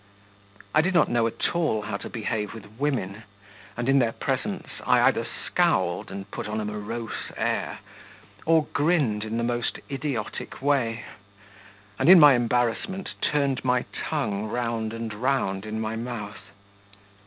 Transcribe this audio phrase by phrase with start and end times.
[0.73, 3.21] I did not know at all how to behave with women,
[3.77, 7.77] and in their presence I either scowled and put on a morose air,
[8.47, 11.03] or grinned in the most idiotic way,
[11.99, 16.45] and in my embarrassment turned my tongue round and round in my mouth.